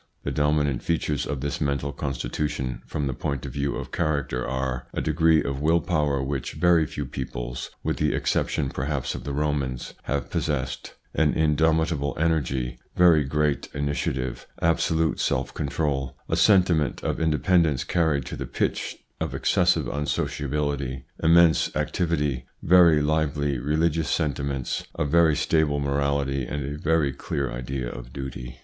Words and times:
The 0.23 0.31
dominant 0.31 0.81
features 0.81 1.27
of 1.27 1.41
this 1.41 1.61
mental 1.61 1.91
constitution 1.93 2.81
from 2.87 3.05
the 3.05 3.13
point 3.13 3.45
of 3.45 3.53
view 3.53 3.75
of 3.75 3.91
character 3.91 4.47
are: 4.47 4.87
a 4.95 4.99
degree 4.99 5.43
of 5.43 5.61
will 5.61 5.79
power 5.79 6.23
which 6.23 6.53
very 6.53 6.87
few 6.87 7.05
peoples, 7.05 7.69
with 7.83 7.97
the 7.97 8.15
exception 8.15 8.69
perhaps 8.69 9.13
of 9.13 9.25
the 9.25 9.31
Romans, 9.31 9.93
have 10.05 10.31
possessed, 10.31 10.95
an 11.13 11.35
indomit 11.35 11.93
able 11.93 12.17
energy, 12.19 12.79
very 12.97 13.23
great 13.23 13.69
initiative, 13.75 14.47
absolute 14.59 15.19
self 15.19 15.53
control, 15.53 16.17
a 16.27 16.35
sentiment 16.35 17.03
of 17.03 17.19
independence 17.19 17.83
carried 17.83 18.25
to 18.25 18.35
the 18.35 18.47
pitch 18.47 18.97
of 19.19 19.35
excessive 19.35 19.87
unsociability, 19.87 21.03
immense 21.21 21.75
activity, 21.75 22.47
very 22.63 23.03
lively 23.03 23.59
religious 23.59 24.09
sentiments, 24.09 24.83
a 24.95 25.05
very 25.05 25.35
stable 25.35 25.79
morality, 25.79 26.43
and 26.47 26.65
a 26.65 26.75
very 26.79 27.13
clear 27.13 27.51
idea 27.51 27.87
of 27.87 28.11
duty. 28.11 28.57